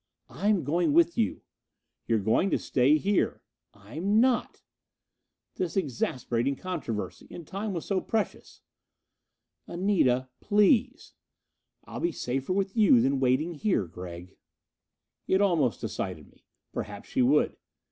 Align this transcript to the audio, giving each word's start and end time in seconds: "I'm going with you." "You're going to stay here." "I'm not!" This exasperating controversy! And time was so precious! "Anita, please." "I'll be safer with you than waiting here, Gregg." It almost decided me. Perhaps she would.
"I'm 0.29 0.63
going 0.63 0.93
with 0.93 1.15
you." 1.15 1.43
"You're 2.07 2.17
going 2.17 2.49
to 2.49 2.57
stay 2.57 2.97
here." 2.97 3.43
"I'm 3.75 4.19
not!" 4.19 4.63
This 5.57 5.77
exasperating 5.77 6.55
controversy! 6.55 7.27
And 7.29 7.45
time 7.45 7.71
was 7.73 7.85
so 7.85 8.01
precious! 8.01 8.61
"Anita, 9.67 10.29
please." 10.39 11.13
"I'll 11.85 11.99
be 11.99 12.11
safer 12.11 12.51
with 12.51 12.75
you 12.75 12.99
than 12.99 13.19
waiting 13.19 13.53
here, 13.53 13.85
Gregg." 13.85 14.37
It 15.27 15.39
almost 15.39 15.81
decided 15.81 16.31
me. 16.31 16.47
Perhaps 16.73 17.09
she 17.09 17.21
would. 17.21 17.57